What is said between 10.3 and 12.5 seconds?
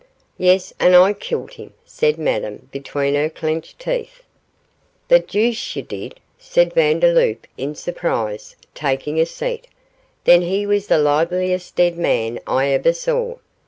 he was the liveliest dead man